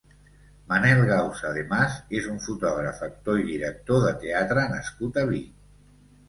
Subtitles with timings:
[0.69, 5.55] Manel Gausa de Mas és un fotògraf, actor i director de teatre nascut a Vic.